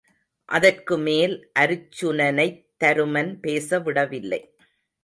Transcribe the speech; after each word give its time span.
அதற்குமேல் 0.49 1.35
அருச்சுனனைத் 1.59 2.59
தருமன் 2.77 3.31
பேசவிடவில்லை. 3.41 4.41